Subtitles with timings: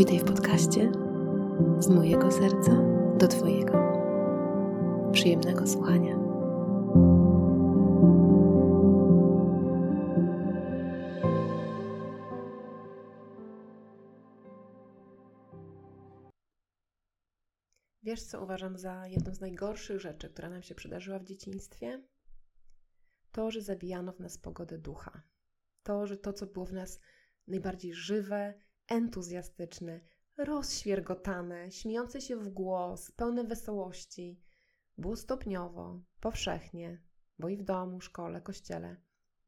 [0.00, 0.92] Witaj w podcaście
[1.78, 2.72] z mojego serca
[3.18, 3.72] do Twojego.
[5.12, 6.16] Przyjemnego słuchania.
[18.02, 22.02] Wiesz, co uważam za jedną z najgorszych rzeczy, która nam się przydarzyła w dzieciństwie?
[23.32, 25.22] To, że zabijano w nas pogodę ducha.
[25.82, 27.00] To, że to, co było w nas
[27.46, 28.54] najbardziej żywe,
[28.90, 30.00] entuzjastyczne,
[30.36, 34.40] rozświergotane, śmiejące się w głos, pełne wesołości,
[34.98, 37.02] było stopniowo, powszechnie,
[37.38, 38.96] bo i w domu, szkole, kościele,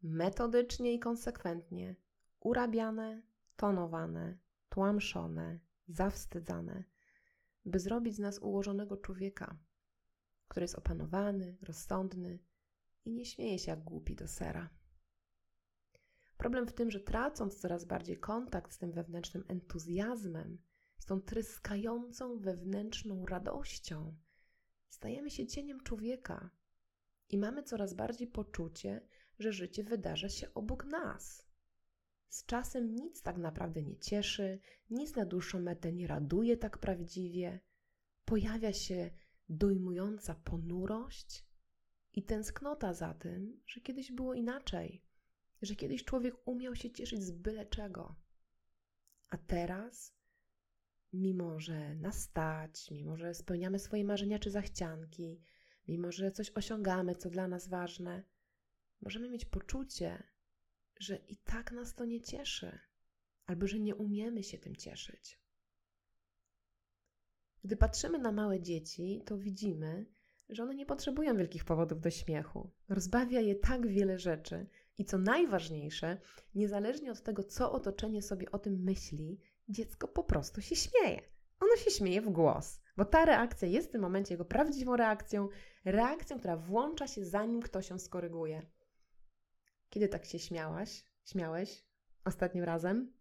[0.02, 1.96] metodycznie i konsekwentnie
[2.40, 3.22] urabiane,
[3.56, 6.84] tonowane, tłamszone, zawstydzane,
[7.64, 9.58] by zrobić z nas ułożonego człowieka,
[10.48, 12.38] który jest opanowany, rozsądny
[13.04, 14.81] i nie śmieje się jak głupi do sera.
[16.42, 20.58] Problem w tym, że tracąc coraz bardziej kontakt z tym wewnętrznym entuzjazmem,
[20.98, 24.16] z tą tryskającą wewnętrzną radością,
[24.88, 26.50] stajemy się cieniem człowieka
[27.28, 31.46] i mamy coraz bardziej poczucie, że życie wydarza się obok nas.
[32.28, 34.58] Z czasem nic tak naprawdę nie cieszy,
[34.90, 37.60] nic na dłuższą metę nie raduje tak prawdziwie.
[38.24, 39.10] Pojawia się
[39.48, 41.44] dojmująca ponurość
[42.14, 45.11] i tęsknota za tym, że kiedyś było inaczej,
[45.62, 48.16] że kiedyś człowiek umiał się cieszyć z byle czego.
[49.30, 50.14] A teraz,
[51.12, 55.40] mimo że nas stać, mimo że spełniamy swoje marzenia czy zachcianki,
[55.88, 58.22] mimo że coś osiągamy, co dla nas ważne,
[59.00, 60.22] możemy mieć poczucie,
[60.98, 62.78] że i tak nas to nie cieszy,
[63.46, 65.38] albo że nie umiemy się tym cieszyć.
[67.64, 70.06] Gdy patrzymy na małe dzieci, to widzimy,
[70.48, 72.70] że one nie potrzebują wielkich powodów do śmiechu.
[72.88, 74.66] Rozbawia je tak wiele rzeczy
[75.02, 76.16] i co najważniejsze,
[76.54, 81.20] niezależnie od tego, co otoczenie sobie o tym myśli, dziecko po prostu się śmieje.
[81.60, 85.48] Ono się śmieje w głos, bo ta reakcja jest w tym momencie jego prawdziwą reakcją,
[85.84, 88.66] reakcją, która włącza się zanim ktoś ją skoryguje.
[89.90, 91.84] Kiedy tak się śmiałaś, śmiałeś
[92.24, 93.12] ostatnim razem?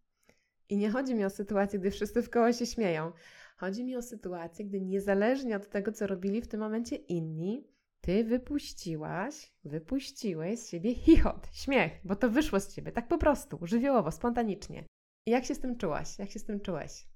[0.70, 3.12] I nie chodzi mi o sytuację, gdy wszyscy w koło się śmieją.
[3.58, 7.71] Chodzi mi o sytuację, gdy niezależnie od tego, co robili w tym momencie inni,
[8.01, 13.59] ty wypuściłaś, wypuściłeś z siebie chichot, śmiech, bo to wyszło z ciebie tak po prostu,
[13.67, 14.85] żywiołowo, spontanicznie.
[15.25, 16.19] I jak się z tym czułaś?
[16.19, 17.07] Jak się z tym czułeś?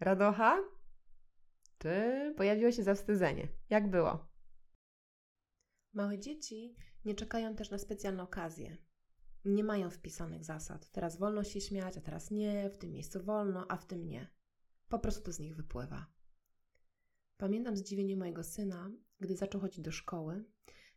[0.00, 0.58] Radocha?
[1.78, 3.48] Czy pojawiło się zawstydzenie?
[3.70, 4.28] Jak było?
[5.92, 8.76] Małe dzieci nie czekają też na specjalne okazje.
[9.44, 10.90] Nie mają wpisanych zasad.
[10.90, 14.28] Teraz wolno się śmiać, a teraz nie, w tym miejscu wolno, a w tym nie.
[14.88, 16.11] Po prostu z nich wypływa.
[17.42, 20.44] Pamiętam zdziwienie mojego syna, gdy zaczął chodzić do szkoły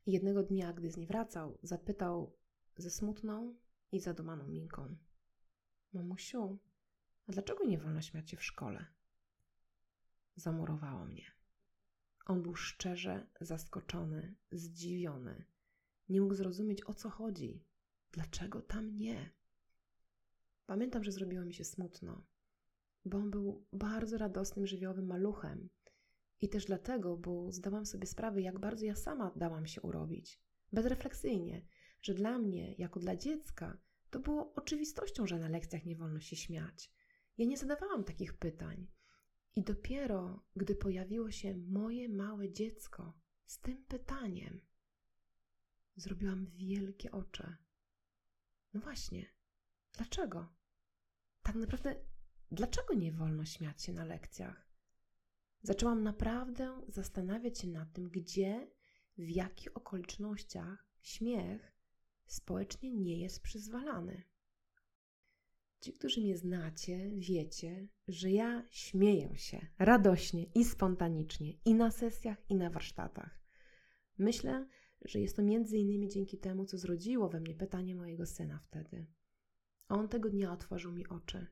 [0.06, 2.38] i jednego dnia, gdy z niej wracał, zapytał
[2.78, 3.56] ze smutną
[3.92, 4.98] i zadumaną minką:
[5.94, 6.60] Mamusiu,
[7.28, 8.86] a dlaczego nie wolno śmiać się w szkole?
[10.36, 11.32] Zamurowało mnie.
[12.26, 15.46] On był szczerze zaskoczony, zdziwiony.
[16.10, 17.64] Nie mógł zrozumieć, o co chodzi.
[18.12, 19.32] Dlaczego tam nie?
[20.66, 22.26] Pamiętam, że zrobiło mi się smutno,
[23.06, 25.70] bo on był bardzo radosnym, żywiołowym maluchem
[26.46, 30.42] i też dlatego, bo zdałam sobie sprawę, jak bardzo ja sama dałam się urobić.
[30.74, 31.66] Bezrefleksyjnie,
[32.02, 33.78] że dla mnie, jako dla dziecka,
[34.10, 36.92] to było oczywistością, że na lekcjach nie wolno się śmiać.
[37.38, 38.88] Ja nie zadawałam takich pytań.
[39.56, 43.14] I dopiero, gdy pojawiło się moje małe dziecko
[43.46, 44.62] z tym pytaniem,
[45.96, 47.56] zrobiłam wielkie oczy.
[48.74, 49.26] No właśnie,
[49.94, 50.54] dlaczego?
[51.44, 51.96] Tak naprawdę,
[52.52, 54.65] dlaczego nie wolno śmiać się na lekcjach?
[55.66, 58.68] Zaczęłam naprawdę zastanawiać się nad tym, gdzie,
[59.18, 61.72] w jakich okolicznościach śmiech
[62.26, 64.24] społecznie nie jest przyzwalany.
[65.80, 72.50] Ci, którzy mnie znacie, wiecie, że ja śmieję się radośnie i spontanicznie i na sesjach,
[72.50, 73.40] i na warsztatach.
[74.18, 74.68] Myślę,
[75.02, 79.06] że jest to między innymi dzięki temu, co zrodziło we mnie pytanie mojego syna wtedy.
[79.90, 81.48] On tego dnia otworzył mi oczy.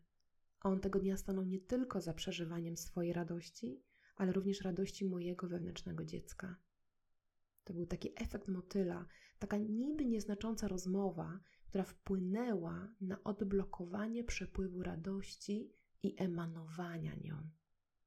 [0.61, 3.83] On tego dnia stanął nie tylko za przeżywaniem swojej radości,
[4.23, 6.55] ale również radości mojego wewnętrznego dziecka.
[7.63, 9.05] To był taki efekt motyla,
[9.39, 15.73] taka niby nieznacząca rozmowa, która wpłynęła na odblokowanie przepływu radości
[16.03, 17.49] i emanowania nią.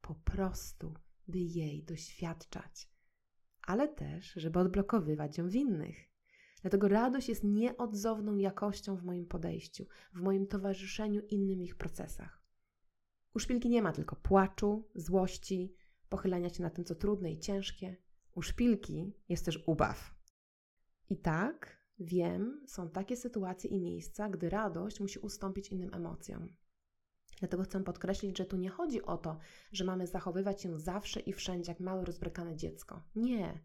[0.01, 0.95] Po prostu,
[1.29, 2.91] by jej doświadczać,
[3.63, 5.97] ale też, żeby odblokowywać ją w innych.
[6.63, 12.43] Dlatego radość jest nieodzowną jakością w moim podejściu, w moim towarzyszeniu innym ich procesach.
[13.35, 15.75] U szpilki nie ma tylko płaczu, złości,
[16.09, 17.97] pochylania się na tym, co trudne i ciężkie.
[18.35, 20.15] U szpilki jest też ubaw.
[21.11, 26.49] I tak, wiem, są takie sytuacje i miejsca, gdy radość musi ustąpić innym emocjom.
[27.39, 29.39] Dlatego chcę podkreślić, że tu nie chodzi o to,
[29.73, 33.03] że mamy zachowywać się zawsze i wszędzie jak małe, rozbrykane dziecko.
[33.17, 33.61] Nie.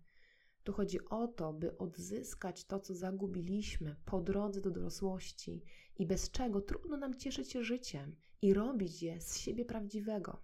[0.63, 5.63] Tu chodzi o to, by odzyskać to, co zagubiliśmy po drodze do dorosłości
[5.97, 10.43] i bez czego trudno nam cieszyć się życiem i robić je z siebie prawdziwego.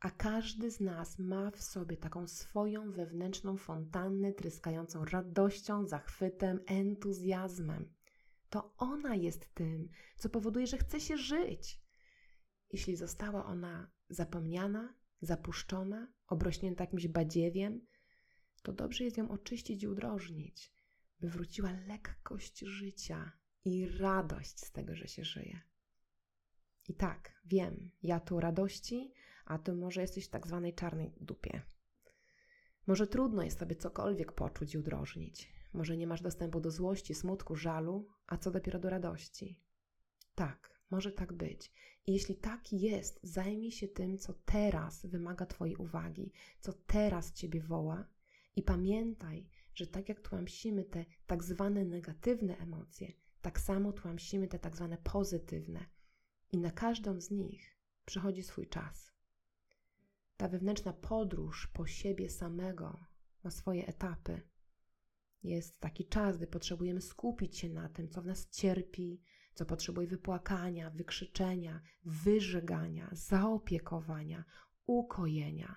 [0.00, 7.94] A każdy z nas ma w sobie taką swoją wewnętrzną fontannę tryskającą radością, zachwytem, entuzjazmem.
[8.50, 11.80] To ona jest tym, co powoduje, że chce się żyć.
[12.72, 17.86] Jeśli została ona zapomniana, zapuszczona, obrośnięta jakimś badziewiem,
[18.62, 20.72] to dobrze jest ją oczyścić i udrożnić,
[21.20, 23.32] by wróciła lekkość życia
[23.64, 25.60] i radość z tego, że się żyje.
[26.88, 29.12] I tak, wiem, ja tu radości,
[29.48, 31.62] a ty może jesteś w tak zwanej czarnej dupie.
[32.86, 35.52] Może trudno jest sobie cokolwiek poczuć i udrożnić.
[35.72, 39.60] Może nie masz dostępu do złości, smutku, żalu, a co dopiero do radości.
[40.34, 41.72] Tak, może tak być.
[42.06, 47.62] I jeśli tak jest, zajmij się tym, co teraz wymaga Twojej uwagi, co teraz Ciebie
[47.62, 48.08] woła
[48.56, 54.58] i pamiętaj, że tak jak tłamsimy te tak zwane negatywne emocje, tak samo tłamsimy te
[54.58, 55.86] tak zwane pozytywne.
[56.52, 59.17] I na każdą z nich przychodzi swój czas.
[60.38, 62.98] Ta wewnętrzna podróż po siebie samego
[63.44, 64.40] ma swoje etapy.
[65.42, 69.22] Jest taki czas, gdy potrzebujemy skupić się na tym, co w nas cierpi,
[69.54, 74.44] co potrzebuje wypłakania, wykrzyczenia, wyżegania, zaopiekowania,
[74.86, 75.76] ukojenia,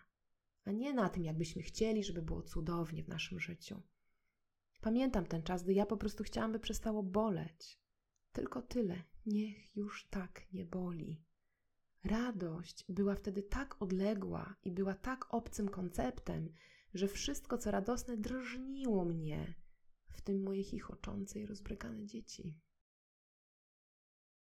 [0.66, 3.82] a nie na tym, jakbyśmy chcieli, żeby było cudownie w naszym życiu.
[4.82, 7.80] Pamiętam ten czas, gdy ja po prostu chciałam, by przestało boleć.
[8.32, 11.31] Tylko tyle, niech już tak nie boli.
[12.04, 16.54] Radość była wtedy tak odległa i była tak obcym konceptem,
[16.94, 19.56] że wszystko, co radosne, drżniło mnie,
[20.08, 22.60] w tym moje chichoczące i rozbrykane dzieci.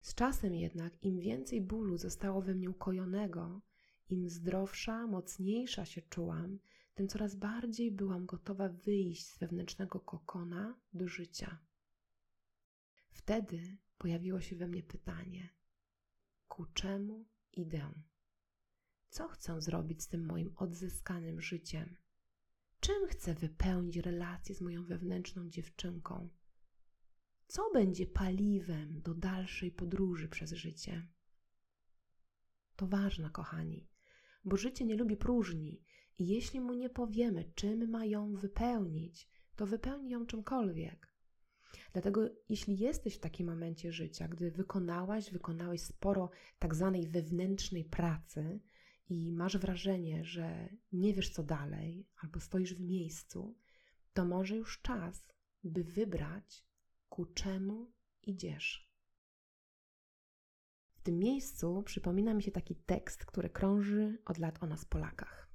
[0.00, 3.60] Z czasem jednak, im więcej bólu zostało we mnie ukojonego,
[4.08, 6.58] im zdrowsza, mocniejsza się czułam,
[6.94, 11.58] tym coraz bardziej byłam gotowa wyjść z wewnętrznego kokona do życia.
[13.10, 15.48] Wtedy pojawiło się we mnie pytanie:
[16.48, 17.24] ku czemu
[17.58, 17.92] idę?
[19.08, 21.96] Co chcę zrobić z tym moim odzyskanym życiem?
[22.80, 26.28] Czym chcę wypełnić relację z moją wewnętrzną dziewczynką?
[27.46, 31.08] Co będzie paliwem do dalszej podróży przez życie?
[32.76, 33.88] To ważne, kochani,
[34.44, 35.82] bo życie nie lubi próżni
[36.18, 41.13] i jeśli mu nie powiemy, czym ma ją wypełnić, to wypełni ją czymkolwiek.
[41.92, 48.60] Dlatego, jeśli jesteś w takim momencie życia, gdy wykonałaś, wykonałeś sporo tak zwanej wewnętrznej pracy
[49.08, 53.56] i masz wrażenie, że nie wiesz co dalej, albo stoisz w miejscu,
[54.12, 55.26] to może już czas,
[55.64, 56.64] by wybrać,
[57.08, 57.92] ku czemu
[58.22, 58.90] idziesz.
[60.94, 65.48] W tym miejscu przypomina mi się taki tekst, który krąży od lat o nas, Polakach.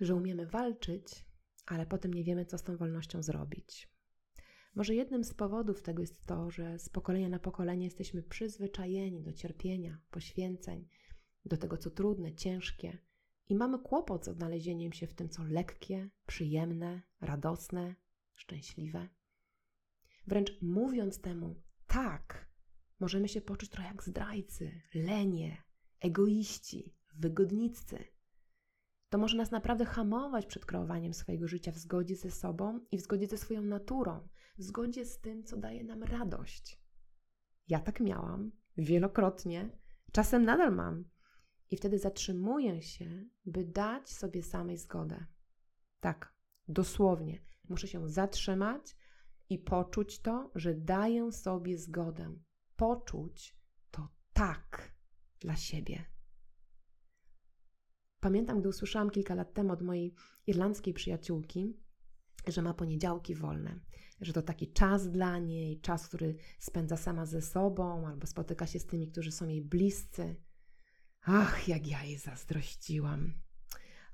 [0.00, 1.26] Że umiemy walczyć,
[1.66, 3.95] ale potem nie wiemy, co z tą wolnością zrobić.
[4.76, 9.32] Może jednym z powodów tego jest to, że z pokolenia na pokolenie jesteśmy przyzwyczajeni do
[9.32, 10.88] cierpienia, poświęceń,
[11.44, 12.98] do tego, co trudne, ciężkie,
[13.48, 17.94] i mamy kłopot z odnalezieniem się w tym, co lekkie, przyjemne, radosne,
[18.34, 19.08] szczęśliwe.
[20.26, 22.48] Wręcz mówiąc temu tak,
[23.00, 25.62] możemy się poczuć trochę jak zdrajcy, lenie,
[26.00, 28.04] egoiści, wygodnicy.
[29.08, 33.00] To może nas naprawdę hamować przed kreowaniem swojego życia w zgodzie ze sobą i w
[33.00, 36.80] zgodzie ze swoją naturą, w zgodzie z tym, co daje nam radość.
[37.68, 39.78] Ja tak miałam wielokrotnie,
[40.12, 41.04] czasem nadal mam.
[41.70, 45.26] I wtedy zatrzymuję się, by dać sobie samej zgodę.
[46.00, 46.34] Tak,
[46.68, 47.42] dosłownie.
[47.68, 48.96] Muszę się zatrzymać
[49.48, 52.38] i poczuć to, że daję sobie zgodę.
[52.76, 53.58] Poczuć
[53.90, 54.94] to tak
[55.40, 56.04] dla siebie.
[58.20, 60.14] Pamiętam, gdy usłyszałam kilka lat temu od mojej
[60.46, 61.80] irlandzkiej przyjaciółki,
[62.46, 63.80] że ma poniedziałki wolne,
[64.20, 68.78] że to taki czas dla niej, czas, który spędza sama ze sobą albo spotyka się
[68.78, 70.36] z tymi, którzy są jej bliscy.
[71.22, 73.34] Ach, jak ja jej zazdrościłam.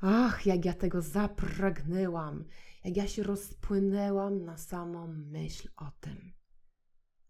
[0.01, 2.45] Ach, jak ja tego zapragnęłam,
[2.85, 6.33] jak ja się rozpłynęłam na samą myśl o tym.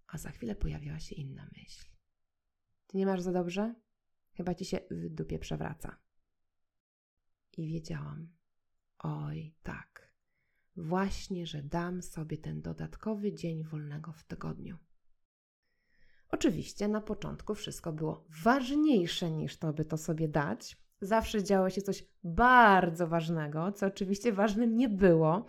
[0.07, 1.85] A za chwilę pojawiła się inna myśl.
[2.87, 3.75] Ty nie masz za dobrze?
[4.33, 5.97] Chyba ci się w dupie przewraca.
[7.57, 8.33] I wiedziałam,
[8.99, 10.12] oj, tak,
[10.77, 14.77] właśnie, że dam sobie ten dodatkowy dzień wolnego w tygodniu.
[16.29, 21.83] Oczywiście na początku wszystko było ważniejsze niż to, by to sobie dać, zawsze działo się
[21.83, 25.47] coś bardzo ważnego, co oczywiście ważnym nie było.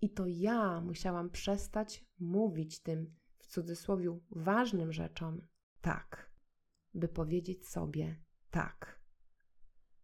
[0.00, 5.46] I to ja musiałam przestać mówić tym w cudzysłowie ważnym rzeczom
[5.80, 6.32] tak.
[6.94, 8.16] by powiedzieć sobie
[8.50, 9.00] tak.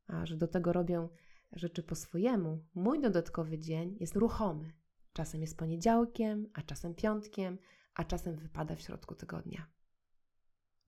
[0.06, 1.08] A że do tego robię
[1.52, 4.72] rzeczy po swojemu, mój dodatkowy dzień jest ruchomy.
[5.12, 7.58] Czasem jest poniedziałkiem, a czasem piątkiem,
[7.94, 9.66] a czasem wypada w środku tygodnia.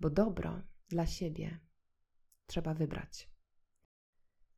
[0.01, 1.61] Bo dobro dla siebie
[2.47, 3.31] trzeba wybrać.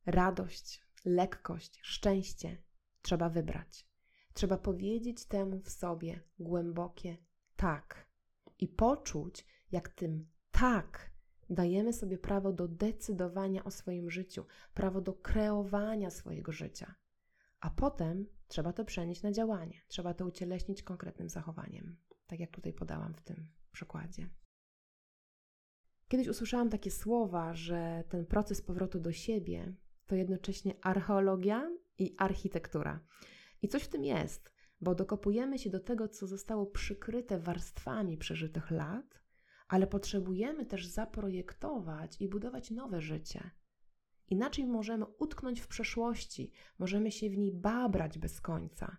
[0.05, 2.63] Radość, lekkość, szczęście
[3.01, 3.87] trzeba wybrać.
[4.33, 7.17] Trzeba powiedzieć temu w sobie głębokie
[7.55, 8.07] tak
[8.59, 11.12] i poczuć, jak tym tak
[11.49, 16.95] dajemy sobie prawo do decydowania o swoim życiu, prawo do kreowania swojego życia.
[17.59, 21.97] A potem trzeba to przenieść na działanie, trzeba to ucieleśnić konkretnym zachowaniem,
[22.27, 24.29] tak jak tutaj podałam w tym przykładzie.
[26.07, 32.99] Kiedyś usłyszałam takie słowa, że ten proces powrotu do siebie to jednocześnie archeologia i architektura.
[33.61, 38.71] I coś w tym jest, bo dokopujemy się do tego, co zostało przykryte warstwami przeżytych
[38.71, 39.22] lat,
[39.73, 43.51] ale potrzebujemy też zaprojektować i budować nowe życie.
[44.27, 48.97] Inaczej możemy utknąć w przeszłości, możemy się w niej babrać bez końca.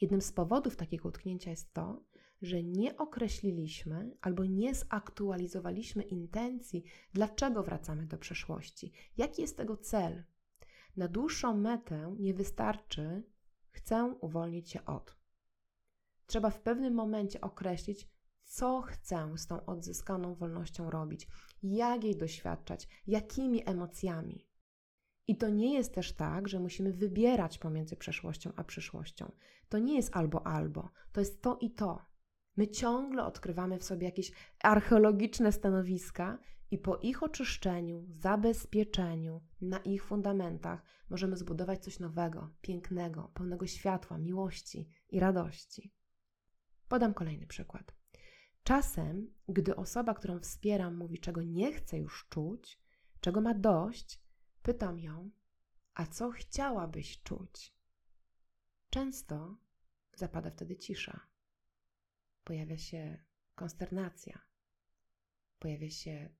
[0.00, 2.04] Jednym z powodów takiego utknięcia jest to,
[2.42, 10.24] że nie określiliśmy albo nie zaktualizowaliśmy intencji, dlaczego wracamy do przeszłości, jaki jest tego cel.
[10.96, 13.22] Na dłuższą metę nie wystarczy
[13.70, 15.16] chcę uwolnić się od.
[16.26, 18.08] Trzeba w pewnym momencie określić,
[18.52, 21.28] co chcę z tą odzyskaną wolnością robić,
[21.62, 24.48] jak jej doświadczać, jakimi emocjami.
[25.26, 29.32] I to nie jest też tak, że musimy wybierać pomiędzy przeszłością a przyszłością.
[29.68, 31.98] To nie jest albo albo, to jest to i to.
[32.56, 34.32] My ciągle odkrywamy w sobie jakieś
[34.62, 36.38] archeologiczne stanowiska
[36.70, 44.18] i po ich oczyszczeniu, zabezpieczeniu, na ich fundamentach możemy zbudować coś nowego, pięknego, pełnego światła,
[44.18, 45.94] miłości i radości.
[46.88, 48.01] Podam kolejny przykład.
[48.64, 52.80] Czasem, gdy osoba, którą wspieram, mówi, czego nie chce już czuć,
[53.20, 54.20] czego ma dość,
[54.62, 55.30] pytam ją,
[55.94, 57.74] a co chciałabyś czuć?
[58.90, 59.56] Często
[60.14, 61.20] zapada wtedy cisza.
[62.44, 64.40] Pojawia się konsternacja.
[65.58, 66.34] Pojawia się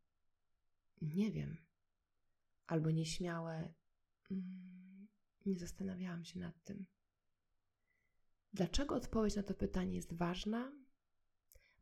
[1.02, 1.56] nie wiem,
[2.66, 3.74] albo nieśmiałe
[4.30, 5.08] mm,
[5.46, 6.86] nie zastanawiałam się nad tym.
[8.52, 10.72] Dlaczego odpowiedź na to pytanie jest ważna?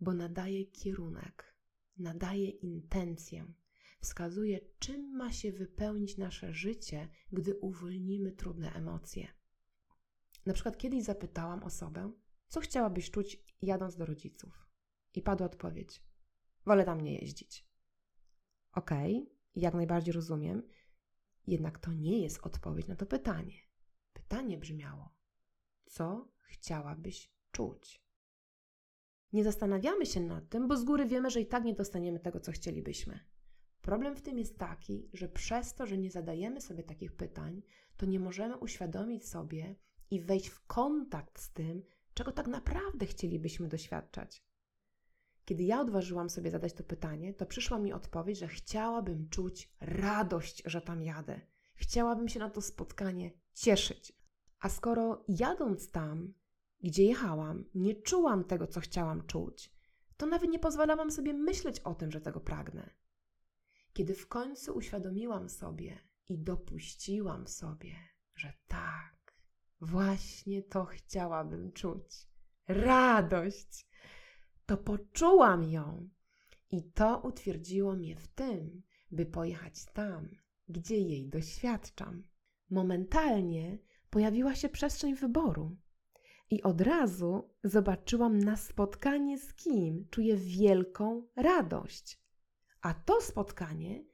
[0.00, 1.56] Bo nadaje kierunek,
[1.96, 3.52] nadaje intencję,
[4.00, 9.28] wskazuje, czym ma się wypełnić nasze życie, gdy uwolnimy trudne emocje.
[10.46, 12.12] Na przykład kiedyś zapytałam osobę,
[12.48, 14.68] co chciałabyś czuć jadąc do rodziców?
[15.14, 16.02] I padła odpowiedź:
[16.66, 17.68] Wolę tam nie jeździć.
[18.72, 20.62] Okej, okay, jak najbardziej rozumiem,
[21.46, 23.54] jednak to nie jest odpowiedź na to pytanie.
[24.12, 25.14] Pytanie brzmiało:
[25.84, 28.09] co chciałabyś czuć?
[29.32, 32.40] Nie zastanawiamy się nad tym, bo z góry wiemy, że i tak nie dostaniemy tego,
[32.40, 33.20] co chcielibyśmy.
[33.82, 37.62] Problem w tym jest taki, że przez to, że nie zadajemy sobie takich pytań,
[37.96, 39.76] to nie możemy uświadomić sobie
[40.10, 41.82] i wejść w kontakt z tym,
[42.14, 44.44] czego tak naprawdę chcielibyśmy doświadczać.
[45.44, 50.62] Kiedy ja odważyłam sobie zadać to pytanie, to przyszła mi odpowiedź, że chciałabym czuć radość,
[50.66, 51.40] że tam jadę.
[51.74, 54.12] Chciałabym się na to spotkanie cieszyć.
[54.60, 56.34] A skoro jadąc tam,
[56.82, 59.72] gdzie jechałam, nie czułam tego, co chciałam czuć,
[60.16, 62.90] to nawet nie pozwalałam sobie myśleć o tym, że tego pragnę.
[63.92, 67.94] Kiedy w końcu uświadomiłam sobie i dopuściłam sobie,
[68.34, 69.34] że tak,
[69.80, 72.30] właśnie to chciałabym czuć
[72.70, 73.86] radość
[74.66, 76.08] to poczułam ją.
[76.70, 80.28] I to utwierdziło mnie w tym, by pojechać tam,
[80.68, 82.24] gdzie jej doświadczam.
[82.70, 83.78] Momentalnie
[84.10, 85.76] pojawiła się przestrzeń wyboru.
[86.50, 92.20] I od razu zobaczyłam na spotkanie z kim czuję wielką radość.
[92.80, 94.04] A to spotkanie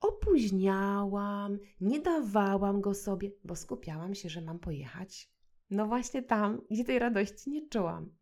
[0.00, 5.36] opóźniałam, nie dawałam go sobie, bo skupiałam się, że mam pojechać
[5.70, 8.16] no właśnie tam, gdzie tej radości nie czułam.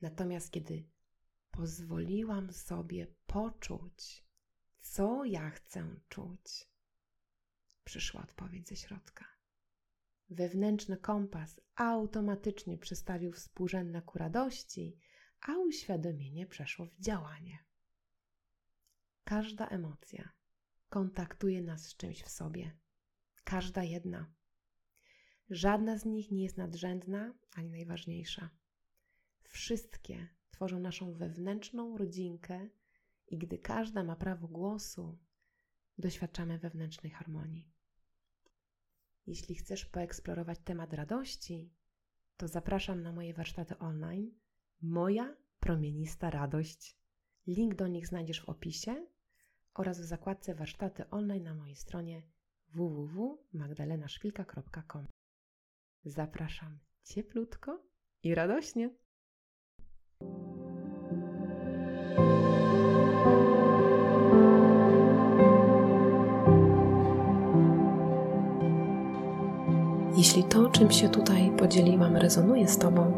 [0.00, 0.88] Natomiast kiedy
[1.50, 4.26] pozwoliłam sobie poczuć,
[4.80, 6.70] co ja chcę czuć.
[7.84, 9.24] Przyszła odpowiedź ze środka.
[10.30, 14.98] Wewnętrzny kompas automatycznie przestawił współrzędne ku radości,
[15.40, 17.58] a uświadomienie przeszło w działanie.
[19.24, 20.32] Każda emocja
[20.88, 22.76] kontaktuje nas z czymś w sobie.
[23.44, 24.32] Każda jedna.
[25.50, 28.50] Żadna z nich nie jest nadrzędna ani najważniejsza.
[29.42, 32.68] Wszystkie tworzą naszą wewnętrzną rodzinkę
[33.28, 35.18] i gdy każda ma prawo głosu,
[35.98, 37.79] doświadczamy wewnętrznej harmonii.
[39.26, 41.72] Jeśli chcesz poeksplorować temat radości,
[42.36, 44.30] to zapraszam na moje warsztaty online
[44.82, 46.98] Moja promienista radość.
[47.46, 49.06] Link do nich znajdziesz w opisie,
[49.74, 52.22] oraz w zakładce warsztaty online na mojej stronie
[52.68, 55.06] www.magdalenaszpilka.com.
[56.04, 57.82] Zapraszam cieplutko
[58.22, 58.90] i radośnie.
[70.20, 73.12] Jeśli to, czym się tutaj podzieliłam, rezonuje z Tobą,